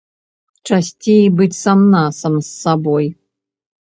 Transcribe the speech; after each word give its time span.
Часцей 0.69 1.19
быць 1.41 1.59
сам-насам 1.65 2.33
з 2.47 2.49
сабой. 2.63 3.05